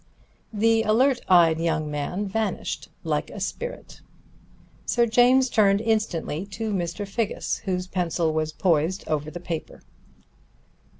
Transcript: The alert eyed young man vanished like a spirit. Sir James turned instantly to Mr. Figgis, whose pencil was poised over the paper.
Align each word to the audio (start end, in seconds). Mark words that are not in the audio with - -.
The 0.51 0.81
alert 0.81 1.21
eyed 1.29 1.59
young 1.59 1.91
man 1.91 2.27
vanished 2.27 2.89
like 3.03 3.29
a 3.29 3.39
spirit. 3.39 4.01
Sir 4.83 5.05
James 5.05 5.47
turned 5.47 5.79
instantly 5.79 6.43
to 6.47 6.73
Mr. 6.73 7.07
Figgis, 7.07 7.57
whose 7.65 7.85
pencil 7.85 8.33
was 8.33 8.51
poised 8.51 9.07
over 9.07 9.29
the 9.29 9.39
paper. 9.39 9.83